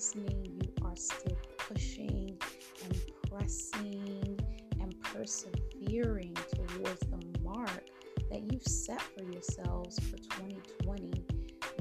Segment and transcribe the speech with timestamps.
[0.00, 2.34] listening, you are still pushing
[2.84, 4.40] and pressing
[4.80, 7.84] and persevering towards the mark
[8.30, 11.22] that you've set for yourselves for 2020.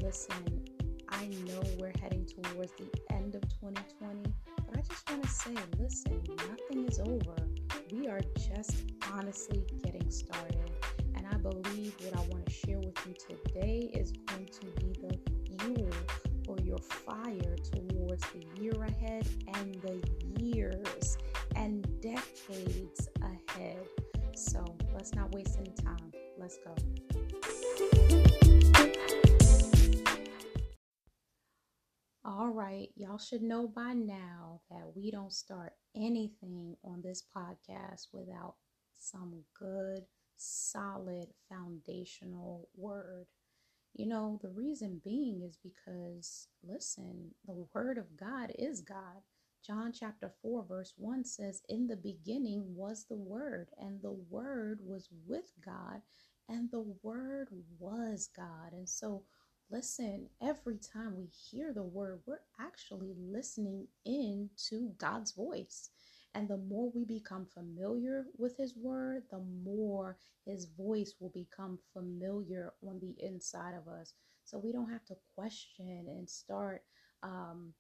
[0.02, 0.66] Listen,
[1.08, 4.34] I know we're heading towards the end of 2020,
[4.68, 7.38] but I just want to say listen, nothing is over.
[7.94, 10.70] We are just honestly getting started.
[11.16, 15.08] And I believe what I want to share with you today is going to be
[15.08, 15.18] the
[15.64, 15.90] fuel
[16.70, 20.00] your fire towards the year ahead and the
[20.40, 21.18] years
[21.56, 23.80] and decades ahead.
[24.36, 26.14] So let's not waste any time.
[26.38, 26.76] Let's go.
[32.24, 38.10] All right, y'all should know by now that we don't start anything on this podcast
[38.14, 38.54] without
[38.96, 40.02] some good,
[40.38, 43.26] solid, foundational word.
[43.96, 49.24] You know, the reason being is because, listen, the word of God is God.
[49.66, 54.80] John chapter 4, verse 1 says, In the beginning was the Word, and the Word
[54.86, 56.02] was with God,
[56.48, 58.72] and the Word was God.
[58.74, 59.24] And so,
[59.70, 65.90] listen, every time we hear the Word, we're actually listening in to God's voice.
[66.36, 71.80] And the more we become familiar with His Word, the more His voice will become
[71.94, 74.14] familiar on the inside of us.
[74.46, 76.84] So we don't have to question and start
[77.24, 77.74] um,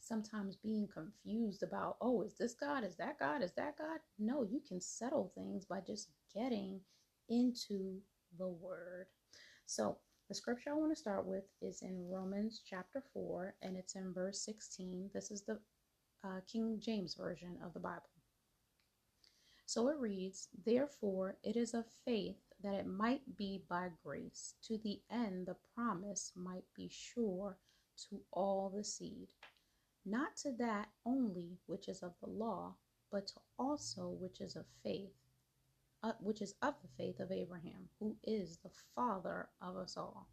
[0.00, 2.84] sometimes being confused about, oh, is this God?
[2.84, 3.42] Is that God?
[3.42, 4.00] Is that God?
[4.18, 6.80] No, you can settle things by just getting
[7.28, 7.98] into
[8.38, 9.06] the Word.
[9.66, 9.98] So,
[10.28, 14.12] the scripture I want to start with is in Romans chapter 4, and it's in
[14.12, 15.10] verse 16.
[15.14, 15.58] This is the
[16.24, 18.10] uh, King James Version of the Bible.
[19.66, 24.78] So it reads, Therefore it is of faith that it might be by grace, to
[24.78, 27.56] the end the promise might be sure
[28.08, 29.28] to all the seed
[30.08, 32.74] not to that only which is of the law,
[33.10, 35.12] but to also which is of faith,
[36.02, 40.28] uh, which is of the faith of Abraham, who is the father of us all.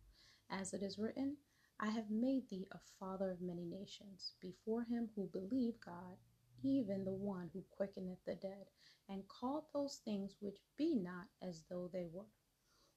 [0.49, 1.35] As it is written,
[1.79, 6.17] I have made thee a father of many nations, before him who believed God,
[6.63, 8.67] even the one who quickeneth the dead,
[9.09, 12.31] and called those things which be not as though they were,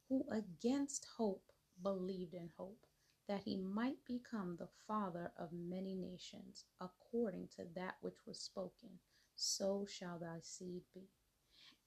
[0.08, 1.52] who against hope
[1.82, 2.86] believed in hope
[3.28, 8.90] that he might become the father of many nations, according to that which was spoken,
[9.34, 11.08] so shall thy seed be.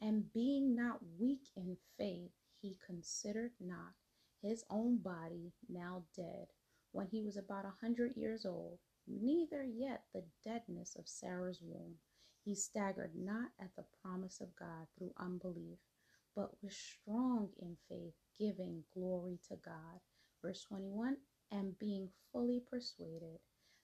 [0.01, 2.31] And being not weak in faith,
[2.61, 3.93] he considered not
[4.41, 6.47] his own body now dead,
[6.91, 11.95] when he was about a hundred years old, neither yet the deadness of Sarah's womb.
[12.43, 15.79] He staggered not at the promise of God through unbelief,
[16.35, 20.01] but was strong in faith, giving glory to God.
[20.41, 21.17] Verse 21
[21.51, 23.39] and being fully persuaded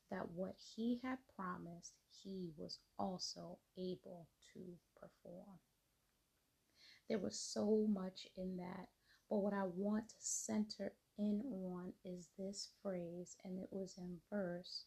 [0.10, 1.94] that what he had promised,
[2.24, 4.62] he was also able to
[5.00, 5.60] perform.
[7.10, 8.88] There was so much in that,
[9.30, 14.18] but what I want to center in on is this phrase, and it was in
[14.32, 14.86] verse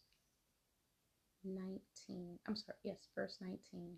[1.44, 2.38] 19.
[2.46, 3.96] I'm sorry, yes, verse 19.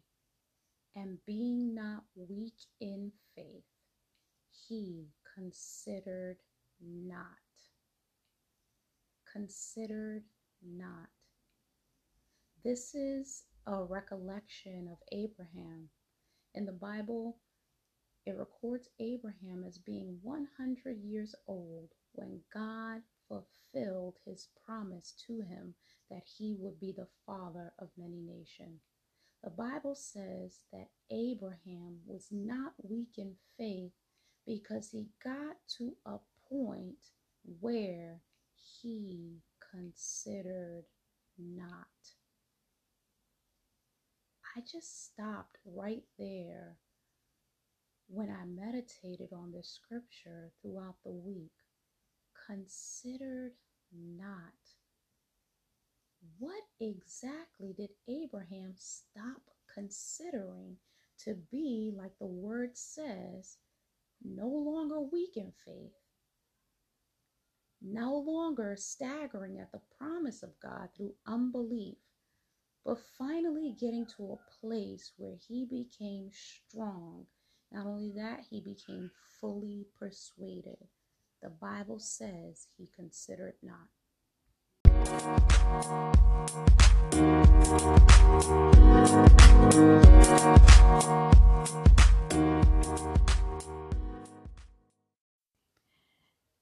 [0.94, 3.64] And being not weak in faith,
[4.68, 6.38] he considered
[6.80, 7.38] not
[9.32, 10.24] considered
[10.62, 11.08] not.
[12.64, 15.88] This is a recollection of Abraham.
[16.54, 17.38] In the Bible,
[18.24, 25.74] it records Abraham as being 100 years old when God fulfilled his promise to him
[26.10, 28.82] that he would be the father of many nations.
[29.42, 33.92] The Bible says that Abraham was not weak in faith
[34.46, 37.10] because he got to a point
[37.60, 38.20] where
[38.54, 39.38] he
[39.72, 40.84] considered
[41.38, 41.86] not.
[44.56, 46.76] I just stopped right there
[48.12, 51.52] when I meditated on this scripture throughout the week.
[52.46, 53.52] Considered
[53.92, 54.52] not.
[56.38, 59.40] What exactly did Abraham stop
[59.72, 60.76] considering
[61.24, 63.56] to be, like the word says,
[64.22, 65.94] no longer weak in faith,
[67.80, 71.96] no longer staggering at the promise of God through unbelief,
[72.84, 77.26] but finally getting to a place where he became strong.
[77.72, 79.10] Not only that, he became
[79.40, 80.76] fully persuaded.
[81.42, 83.88] The Bible says he considered not.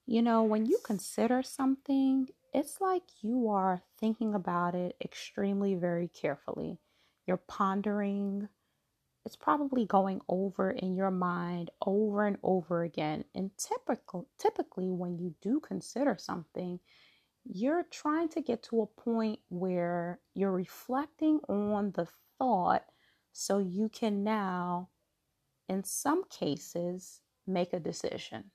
[0.06, 6.06] You know, when you consider something, it's like you are thinking about it extremely, very
[6.08, 6.78] carefully.
[7.26, 8.48] You're pondering,
[9.26, 13.24] it's probably going over in your mind over and over again.
[13.34, 16.80] And typical, typically, when you do consider something,
[17.44, 22.06] you're trying to get to a point where you're reflecting on the
[22.38, 22.84] thought
[23.32, 24.88] so you can now,
[25.68, 28.50] in some cases, make a decision.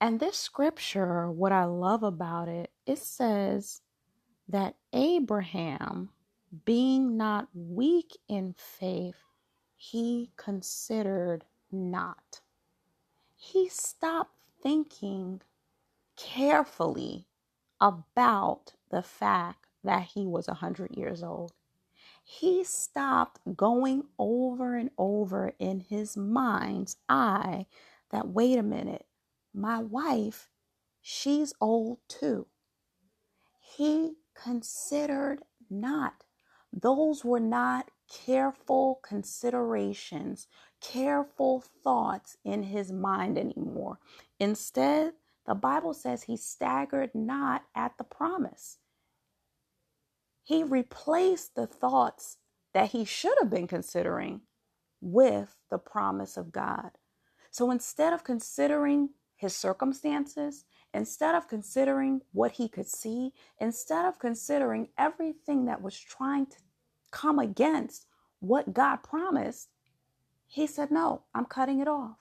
[0.00, 3.82] And this scripture, what I love about it, it says
[4.48, 6.10] that Abraham,
[6.64, 9.16] being not weak in faith,
[9.76, 12.40] he considered not.
[13.36, 15.42] He stopped thinking
[16.16, 17.26] carefully
[17.80, 21.52] about the fact that he was 100 years old.
[22.24, 27.66] He stopped going over and over in his mind's eye
[28.10, 29.06] that, wait a minute,
[29.54, 30.50] my wife,
[31.00, 32.46] she's old too.
[33.60, 36.24] He considered not.
[36.72, 40.46] Those were not careful considerations,
[40.80, 43.98] careful thoughts in his mind anymore.
[44.38, 45.14] Instead,
[45.46, 48.78] the Bible says he staggered not at the promise.
[50.44, 52.38] He replaced the thoughts
[52.74, 54.42] that he should have been considering
[55.00, 56.92] with the promise of God.
[57.50, 60.64] So instead of considering his circumstances,
[60.94, 66.56] instead of considering what he could see, instead of considering everything that was trying to
[67.10, 68.06] come against
[68.40, 69.68] what God promised,
[70.46, 72.16] he said, No, I'm cutting it off.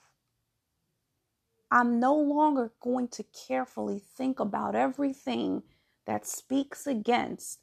[1.72, 5.64] I'm no longer going to carefully think about everything
[6.06, 7.60] that speaks against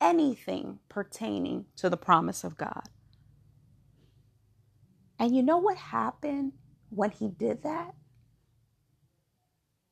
[0.00, 2.88] anything pertaining to the promise of God.
[5.18, 6.52] And you know what happened
[6.90, 7.94] when he did that?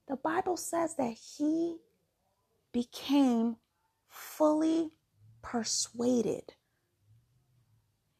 [0.08, 1.76] The Bible says that he
[2.72, 3.56] became
[4.08, 4.90] fully
[5.42, 6.54] persuaded.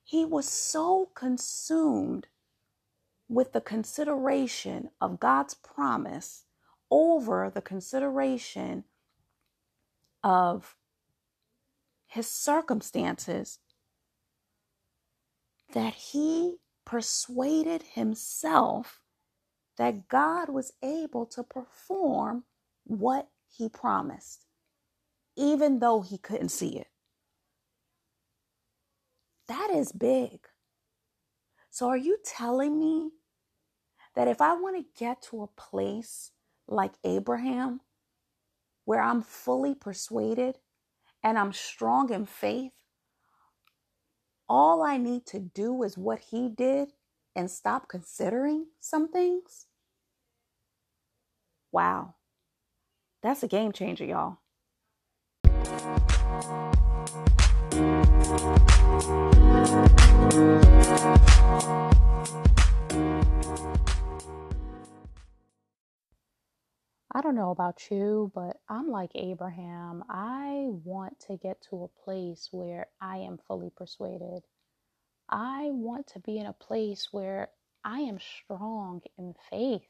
[0.04, 2.28] He was so consumed
[3.28, 6.44] with the consideration of God's promise
[6.90, 8.84] over the consideration
[10.22, 10.76] of
[12.06, 13.58] his circumstances
[15.72, 19.01] that he persuaded himself
[19.82, 22.44] that God was able to perform
[22.84, 24.46] what he promised,
[25.36, 26.86] even though he couldn't see it.
[29.48, 30.38] That is big.
[31.68, 33.10] So, are you telling me
[34.14, 36.30] that if I want to get to a place
[36.68, 37.80] like Abraham,
[38.84, 40.58] where I'm fully persuaded
[41.24, 42.70] and I'm strong in faith,
[44.48, 46.90] all I need to do is what he did
[47.34, 49.66] and stop considering some things?
[51.72, 52.14] Wow.
[53.22, 54.38] That's a game changer, y'all.
[67.14, 70.02] I don't know about you, but I'm like Abraham.
[70.08, 74.42] I want to get to a place where I am fully persuaded.
[75.28, 77.48] I want to be in a place where
[77.84, 79.82] I am strong in faith.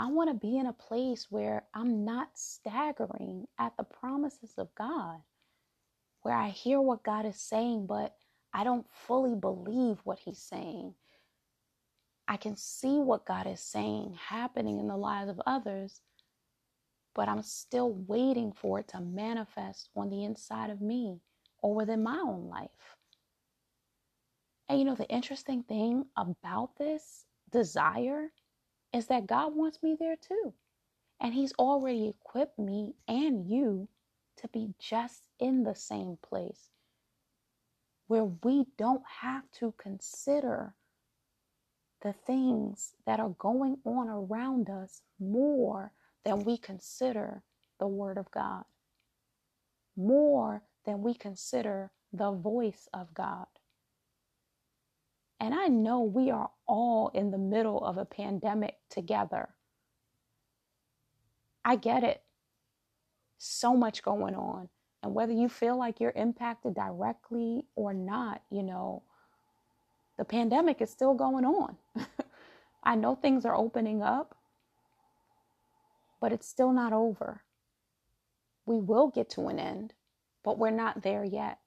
[0.00, 4.74] I want to be in a place where I'm not staggering at the promises of
[4.74, 5.18] God,
[6.22, 8.16] where I hear what God is saying, but
[8.54, 10.94] I don't fully believe what He's saying.
[12.26, 16.00] I can see what God is saying happening in the lives of others,
[17.14, 21.20] but I'm still waiting for it to manifest on the inside of me
[21.60, 22.96] or within my own life.
[24.66, 28.30] And you know, the interesting thing about this desire
[28.94, 30.54] is that God wants me there too.
[31.20, 33.88] And He's already equipped me and you
[34.38, 36.70] to be just in the same place
[38.08, 40.74] where we don't have to consider
[42.02, 45.92] the things that are going on around us more
[46.24, 47.42] than we consider
[47.80, 48.64] the Word of God,
[49.96, 53.46] more than we consider the voice of God.
[55.40, 59.48] And I know we are all in the middle of a pandemic together.
[61.64, 62.22] I get it.
[63.38, 64.68] So much going on.
[65.02, 69.02] And whether you feel like you're impacted directly or not, you know,
[70.18, 71.76] the pandemic is still going on.
[72.84, 74.36] I know things are opening up,
[76.20, 77.40] but it's still not over.
[78.66, 79.94] We will get to an end,
[80.44, 81.60] but we're not there yet.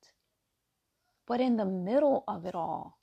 [1.25, 2.99] But in the middle of it all,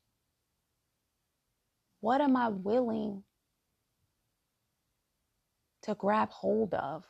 [2.00, 3.24] what am I willing
[5.82, 7.04] to grab hold of?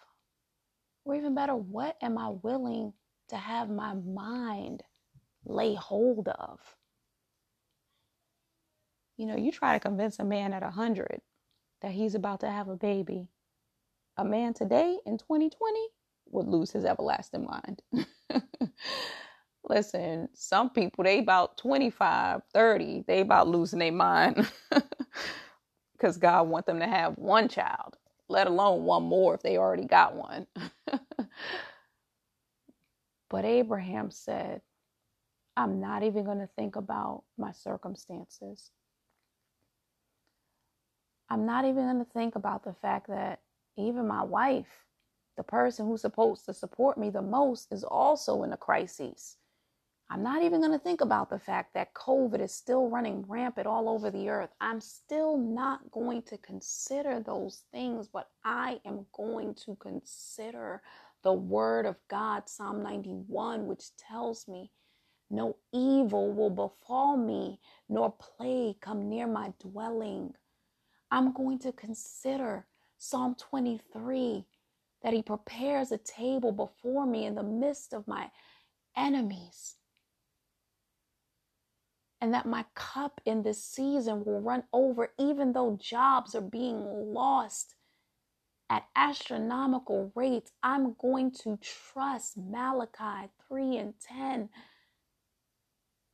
[1.04, 2.92] Or even better, what am I willing
[3.28, 4.82] to have my mind
[5.44, 6.60] lay hold of?
[9.16, 11.20] You know, you try to convince a man at 100
[11.82, 13.28] that he's about to have a baby.
[14.16, 15.88] A man today in 2020
[16.30, 17.82] would lose his everlasting mind.
[19.70, 24.50] Listen, some people, they about 25, 30, they about losing their mind
[25.94, 27.98] because God want them to have one child,
[28.28, 30.48] let alone one more if they already got one.
[33.30, 34.60] but Abraham said,
[35.56, 38.70] I'm not even going to think about my circumstances.
[41.30, 43.40] I'm not even going to think about the fact that
[43.78, 44.86] even my wife,
[45.36, 49.38] the person who's supposed to support me the most, is also in a crisis.
[50.12, 53.68] I'm not even going to think about the fact that COVID is still running rampant
[53.68, 54.50] all over the earth.
[54.60, 60.82] I'm still not going to consider those things, but I am going to consider
[61.22, 64.72] the word of God, Psalm 91, which tells me,
[65.30, 70.34] No evil will befall me, nor plague come near my dwelling.
[71.12, 72.66] I'm going to consider
[72.98, 74.44] Psalm 23
[75.04, 78.28] that He prepares a table before me in the midst of my
[78.96, 79.76] enemies
[82.20, 86.84] and that my cup in this season will run over, even though jobs are being
[87.14, 87.74] lost
[88.68, 90.52] at astronomical rates.
[90.62, 94.48] I'm going to trust Malachi 3 and 10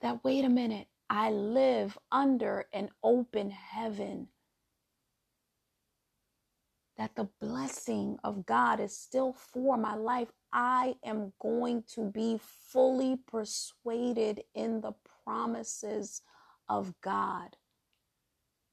[0.01, 4.29] that, wait a minute, I live under an open heaven.
[6.99, 10.29] That the blessing of God is still for my life.
[10.53, 14.93] I am going to be fully persuaded in the
[15.27, 16.23] promises
[16.69, 17.57] of God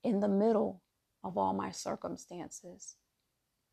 [0.04, 0.82] in the middle
[1.24, 2.96] of all my circumstances.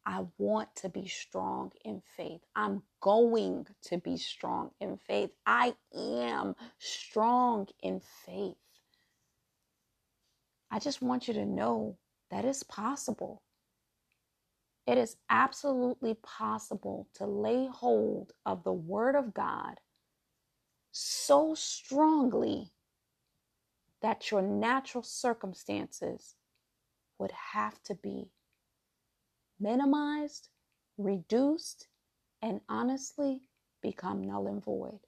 [0.07, 2.41] I want to be strong in faith.
[2.57, 5.31] I'm going to be strong in faith.
[5.47, 8.57] I am strong in faith.
[10.71, 11.99] I just want you to know
[12.31, 13.43] that it's possible.
[14.87, 19.81] It is absolutely possible to lay hold of the Word of God
[20.93, 22.73] so strongly
[24.03, 26.37] that your natural circumstances
[27.19, 28.31] would have to be
[29.59, 30.49] minimized,
[30.97, 31.89] reduced,
[32.43, 33.43] and honestly
[33.83, 35.01] become null and void.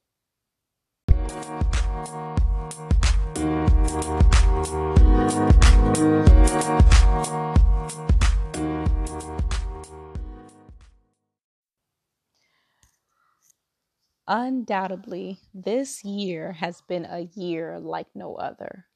[14.27, 18.87] Undoubtedly, this year has been a year like no other.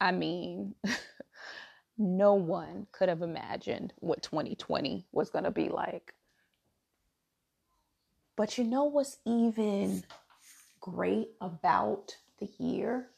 [0.00, 0.74] I mean,
[1.98, 6.14] no one could have imagined what 2020 was going to be like.
[8.36, 10.04] But you know what's even
[10.80, 13.10] great about the year?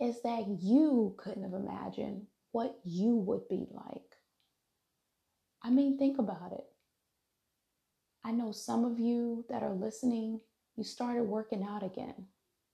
[0.00, 4.16] Is that you couldn't have imagined what you would be like.
[5.62, 6.64] I mean, think about it.
[8.26, 10.40] I know some of you that are listening,
[10.76, 12.26] you started working out again.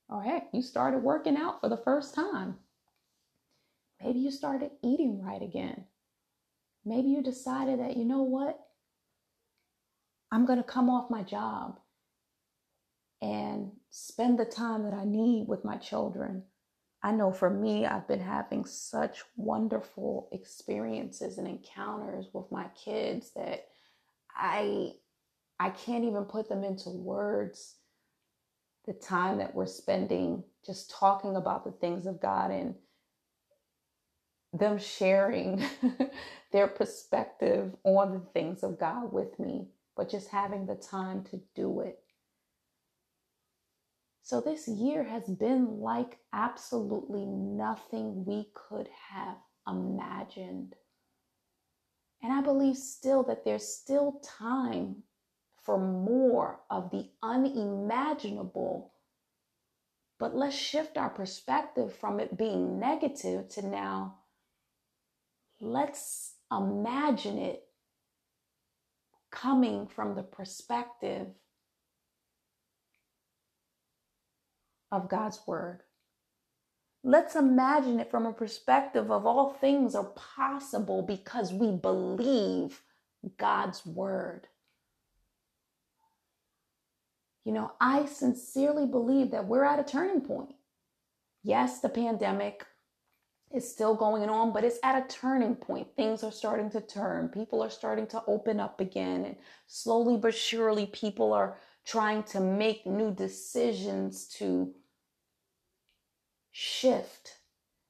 [0.08, 2.56] Or heck, you started working out for the first time.
[4.02, 5.84] Maybe you started eating right again.
[6.86, 8.58] Maybe you decided that, you know what?
[10.32, 11.78] I'm going to come off my job
[13.20, 16.44] and spend the time that I need with my children.
[17.02, 23.32] I know for me, I've been having such wonderful experiences and encounters with my kids
[23.36, 23.66] that
[24.34, 24.94] I
[25.58, 27.76] I can't even put them into words.
[28.86, 32.74] The time that we're spending just talking about the things of God and
[34.52, 35.64] them sharing
[36.52, 41.40] their perspective on the things of God with me, but just having the time to
[41.54, 41.98] do it.
[44.22, 50.74] So, this year has been like absolutely nothing we could have imagined.
[52.22, 55.02] And I believe still that there's still time
[55.62, 58.92] for more of the unimaginable.
[60.18, 64.18] But let's shift our perspective from it being negative to now,
[65.60, 67.64] let's imagine it
[69.30, 71.28] coming from the perspective
[74.92, 75.80] of God's Word.
[77.02, 82.82] Let's imagine it from a perspective of all things are possible because we believe
[83.38, 84.46] God's Word.
[87.44, 90.54] You know, I sincerely believe that we're at a turning point.
[91.42, 92.64] Yes, the pandemic
[93.52, 95.88] is still going on, but it's at a turning point.
[95.96, 97.28] Things are starting to turn.
[97.28, 99.24] People are starting to open up again.
[99.24, 104.72] And slowly but surely, people are trying to make new decisions to
[106.52, 107.38] shift.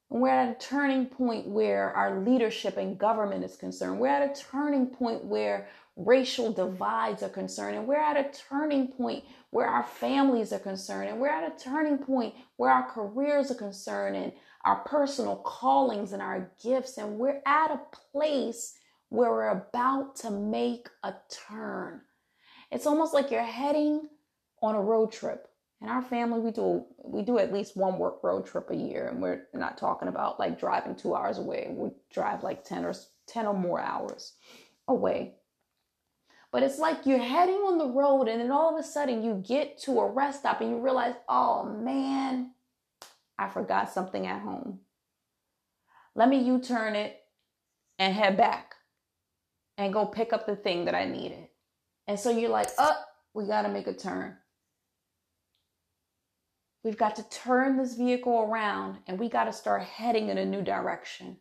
[0.09, 3.99] And we're at a turning point where our leadership and government is concerned.
[3.99, 7.77] We're at a turning point where racial divides are concerned.
[7.77, 11.09] And we're at a turning point where our families are concerned.
[11.09, 14.31] And we're at a turning point where our careers are concerned and
[14.65, 16.97] our personal callings and our gifts.
[16.97, 17.81] And we're at a
[18.11, 18.73] place
[19.09, 22.01] where we're about to make a turn.
[22.71, 24.09] It's almost like you're heading
[24.63, 25.47] on a road trip.
[25.81, 29.09] In our family, we do we do at least one work road trip a year,
[29.09, 31.67] and we're not talking about like driving two hours away.
[31.69, 32.93] We drive like ten or
[33.27, 34.33] ten or more hours
[34.87, 35.35] away.
[36.53, 39.43] But it's like you're heading on the road, and then all of a sudden you
[39.45, 42.51] get to a rest stop, and you realize, oh man,
[43.39, 44.79] I forgot something at home.
[46.15, 47.17] Let me U turn it
[47.97, 48.75] and head back
[49.79, 51.47] and go pick up the thing that I needed.
[52.07, 53.01] And so you're like, oh,
[53.33, 54.37] we got to make a turn.
[56.83, 60.45] We've got to turn this vehicle around and we got to start heading in a
[60.45, 61.37] new direction.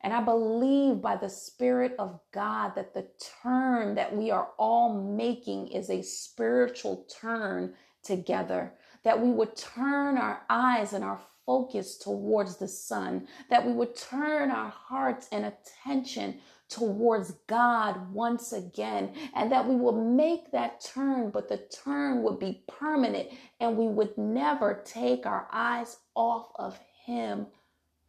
[0.00, 3.08] And I believe by the Spirit of God that the
[3.42, 8.74] turn that we are all making is a spiritual turn together.
[9.02, 13.96] That we would turn our eyes and our focus towards the sun, that we would
[13.96, 16.38] turn our hearts and attention
[16.68, 22.38] towards God once again, and that we will make that turn, but the turn would
[22.38, 27.46] be permanent and we would never take our eyes off of Him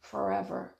[0.02, 0.76] forever.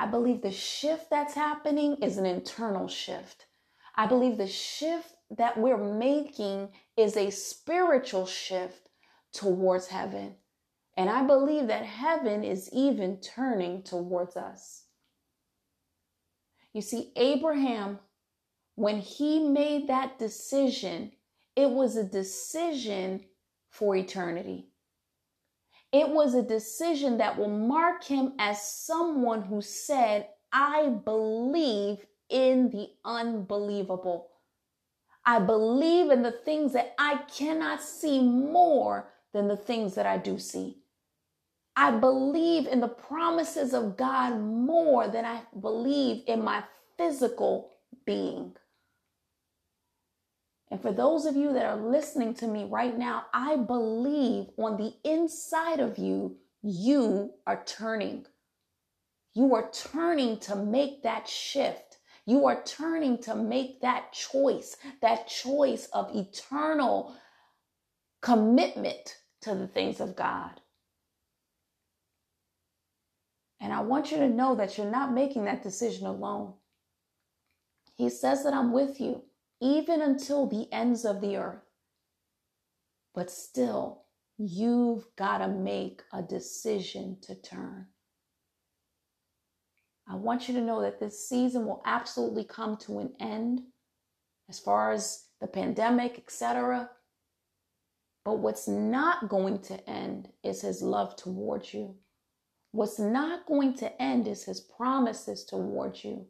[0.00, 3.44] I believe the shift that's happening is an internal shift.
[3.94, 8.88] I believe the shift that we're making is a spiritual shift
[9.34, 10.36] towards heaven.
[10.96, 14.84] And I believe that heaven is even turning towards us.
[16.72, 17.98] You see, Abraham,
[18.76, 21.12] when he made that decision,
[21.54, 23.26] it was a decision
[23.68, 24.69] for eternity.
[25.92, 32.70] It was a decision that will mark him as someone who said, I believe in
[32.70, 34.28] the unbelievable.
[35.24, 40.16] I believe in the things that I cannot see more than the things that I
[40.16, 40.78] do see.
[41.76, 46.64] I believe in the promises of God more than I believe in my
[46.96, 47.70] physical
[48.04, 48.54] being.
[50.70, 54.76] And for those of you that are listening to me right now, I believe on
[54.76, 58.26] the inside of you, you are turning.
[59.34, 61.98] You are turning to make that shift.
[62.24, 67.16] You are turning to make that choice, that choice of eternal
[68.20, 70.60] commitment to the things of God.
[73.60, 76.54] And I want you to know that you're not making that decision alone.
[77.96, 79.22] He says that I'm with you
[79.60, 81.62] even until the ends of the earth.
[83.14, 84.04] But still,
[84.38, 87.86] you've got to make a decision to turn.
[90.08, 93.62] I want you to know that this season will absolutely come to an end
[94.48, 96.90] as far as the pandemic, etc.
[98.24, 101.94] But what's not going to end is his love towards you.
[102.72, 106.26] What's not going to end is his promises towards you.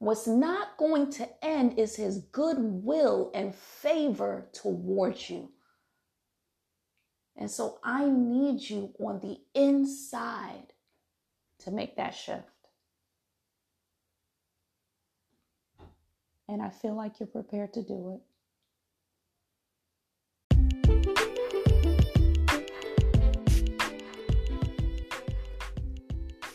[0.00, 5.50] What's not going to end is his goodwill and favor towards you.
[7.36, 10.72] And so I need you on the inside
[11.58, 12.44] to make that shift.
[16.48, 18.22] And I feel like you're prepared to do it.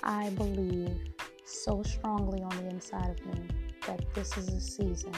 [0.03, 1.14] I believe
[1.45, 3.47] so strongly on the inside of me
[3.87, 5.13] that this is a season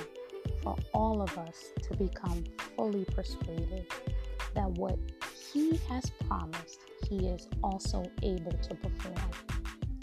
[0.62, 2.44] for all of us to become
[2.76, 3.88] fully persuaded
[4.54, 4.98] that what
[5.54, 9.32] He has promised, He is also able to perform.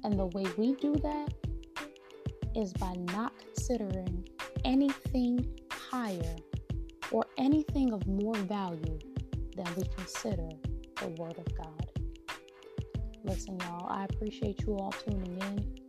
[0.02, 1.34] And the way we do that
[2.54, 4.26] is by not considering
[4.64, 6.36] anything higher
[7.10, 8.98] or anything of more value
[9.56, 10.48] than we consider
[11.00, 11.90] the Word of God.
[13.24, 15.83] Listen, y'all, I appreciate you all tuning in.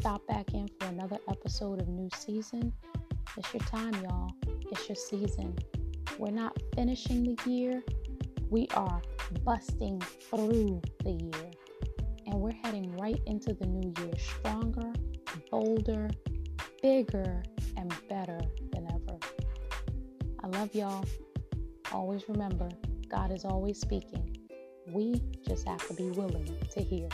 [0.00, 2.72] Stop back in for another episode of New Season.
[3.36, 4.30] It's your time, y'all.
[4.72, 5.54] It's your season.
[6.16, 7.82] We're not finishing the year,
[8.48, 9.02] we are
[9.44, 11.50] busting through the year.
[12.26, 14.90] And we're heading right into the new year stronger,
[15.50, 16.08] bolder,
[16.82, 17.42] bigger,
[17.76, 18.40] and better
[18.72, 19.18] than ever.
[20.42, 21.04] I love y'all.
[21.92, 22.70] Always remember,
[23.10, 24.34] God is always speaking
[24.86, 27.10] We just have to be willing to hear.